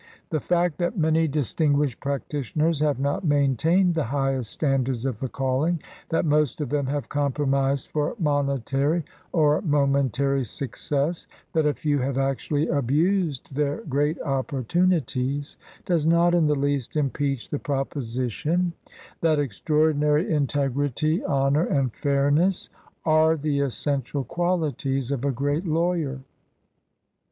The 0.31 0.39
fact 0.39 0.79
that 0.79 0.97
many 0.97 1.27
distinguished 1.27 1.99
practitioners 1.99 2.79
have 2.79 2.99
not 2.99 3.23
maintained 3.23 3.93
the 3.93 4.05
highest 4.05 4.49
standards 4.49 5.05
of 5.05 5.19
the 5.19 5.29
calling, 5.29 5.79
that 6.09 6.25
most 6.25 6.59
of 6.59 6.69
them 6.69 6.87
have 6.87 7.07
compromised 7.07 7.89
for 7.89 8.15
monetary 8.17 9.03
or 9.31 9.61
mo 9.61 9.85
mentary 9.85 10.43
success, 10.43 11.27
that 11.53 11.67
a 11.67 11.75
few 11.75 11.99
have 11.99 12.17
actually 12.17 12.67
abused 12.67 13.53
their 13.53 13.81
great 13.81 14.19
opportunities, 14.23 15.55
does 15.85 16.07
not 16.07 16.33
in 16.33 16.47
the 16.47 16.55
least 16.55 16.95
impeach 16.95 17.49
the 17.49 17.59
proposition 17.59 18.73
that 19.21 19.37
extraordinary 19.37 20.33
in 20.33 20.47
tegrity, 20.47 21.23
honor, 21.29 21.65
and 21.65 21.93
fairness 21.93 22.69
are 23.05 23.37
the 23.37 23.59
essential 23.59 24.23
qualities 24.23 25.11
of 25.11 25.23
a 25.23 25.31
great 25.31 25.67
lawyer. 25.67 26.21